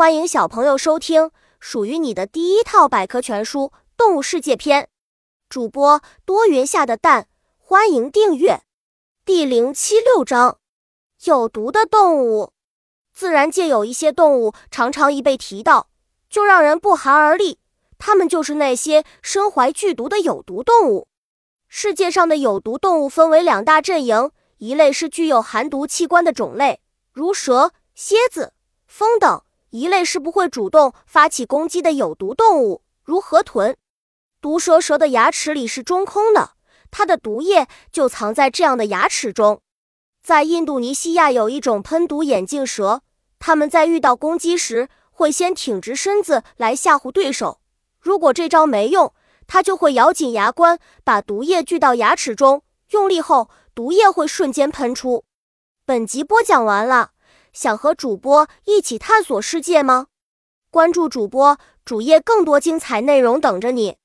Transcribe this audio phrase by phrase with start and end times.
[0.00, 3.64] 欢迎小朋友收听属于你的第一套百科全书
[3.98, 4.84] 《动物世界篇》。
[5.50, 8.62] 主播多云下的蛋，欢迎订阅。
[9.26, 10.56] 第零七六章：
[11.24, 12.54] 有毒的动物。
[13.12, 15.90] 自然界有一些动物，常常一被提到，
[16.30, 17.58] 就让人不寒而栗。
[17.98, 21.08] 它们就是那些身怀剧毒的有毒动物。
[21.68, 26.80] 世界上的有毒动物分为两大阵营，一类是具有寒毒器官的种类，
[27.12, 28.54] 如蛇、蝎子、
[28.86, 29.42] 蜂等。
[29.70, 33.76] 一类是不会主动发起攻击的有毒动物，如河豚。
[34.40, 36.52] 毒蛇蛇的牙齿里是中空的，
[36.90, 39.60] 它的毒液就藏在这样的牙齿中。
[40.22, 43.02] 在印度尼西亚有一种喷毒眼镜蛇，
[43.38, 47.60] 它们在遇到攻击时会先挺直身子来吓唬对手，
[48.00, 49.14] 如果这招没用，
[49.46, 55.24] 它就会咬紧牙关，把毒液聚到牙齿中，用力后毒液会瞬间喷出。
[55.84, 57.12] 本集播讲完了。
[57.52, 60.06] 想和主播一起探索世界吗？
[60.70, 63.99] 关注主播主页，更多精彩内容等着你。